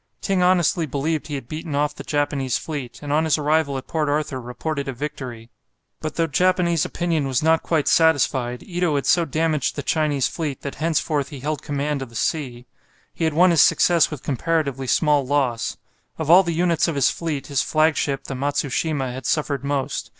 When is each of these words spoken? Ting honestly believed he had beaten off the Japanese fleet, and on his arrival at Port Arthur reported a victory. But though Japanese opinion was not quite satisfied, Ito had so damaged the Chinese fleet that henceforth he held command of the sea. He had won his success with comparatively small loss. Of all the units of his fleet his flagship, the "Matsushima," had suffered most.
Ting 0.19 0.41
honestly 0.41 0.87
believed 0.87 1.27
he 1.27 1.35
had 1.35 1.47
beaten 1.47 1.75
off 1.75 1.93
the 1.93 2.03
Japanese 2.03 2.57
fleet, 2.57 3.03
and 3.03 3.13
on 3.13 3.23
his 3.23 3.37
arrival 3.37 3.77
at 3.77 3.85
Port 3.85 4.09
Arthur 4.09 4.41
reported 4.41 4.87
a 4.87 4.93
victory. 4.93 5.51
But 5.99 6.15
though 6.15 6.25
Japanese 6.25 6.85
opinion 6.85 7.27
was 7.27 7.43
not 7.43 7.61
quite 7.61 7.87
satisfied, 7.87 8.63
Ito 8.63 8.95
had 8.95 9.05
so 9.05 9.25
damaged 9.25 9.75
the 9.75 9.83
Chinese 9.83 10.27
fleet 10.27 10.61
that 10.61 10.73
henceforth 10.81 11.29
he 11.29 11.41
held 11.41 11.61
command 11.61 12.01
of 12.01 12.09
the 12.09 12.15
sea. 12.15 12.65
He 13.13 13.25
had 13.25 13.35
won 13.35 13.51
his 13.51 13.61
success 13.61 14.09
with 14.09 14.23
comparatively 14.23 14.87
small 14.87 15.23
loss. 15.23 15.77
Of 16.17 16.31
all 16.31 16.41
the 16.41 16.51
units 16.51 16.87
of 16.87 16.95
his 16.95 17.11
fleet 17.11 17.45
his 17.45 17.61
flagship, 17.61 18.23
the 18.23 18.33
"Matsushima," 18.33 19.13
had 19.13 19.27
suffered 19.27 19.63
most. 19.63 20.09